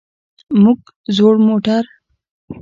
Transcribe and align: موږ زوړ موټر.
موږ 0.61 0.79
زوړ 1.15 1.35
موټر. 1.47 1.83